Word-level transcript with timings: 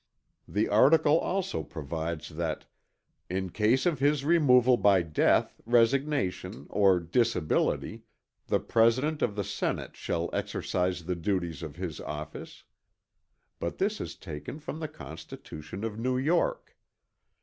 The 0.47 0.67
article 0.67 1.19
also 1.19 1.61
provides 1.61 2.29
that 2.29 2.65
"in 3.29 3.51
case 3.51 3.85
of 3.85 3.99
his 3.99 4.25
removal 4.25 4.75
by 4.75 5.03
death, 5.03 5.61
resignation 5.63 6.65
or 6.71 6.99
disability, 6.99 8.05
the 8.47 8.59
President 8.59 9.21
of 9.21 9.35
the 9.35 9.43
Senate 9.43 9.95
shall 9.95 10.31
exercise 10.33 11.05
the 11.05 11.15
duties 11.15 11.61
of 11.61 11.75
his 11.75 11.99
office"; 12.01 12.63
but 13.59 13.77
this 13.77 14.01
is 14.01 14.15
taken 14.15 14.57
from 14.57 14.79
the 14.79 14.87
constitution 14.87 15.83
of 15.83 15.99
New 15.99 16.17
York. 16.17 16.75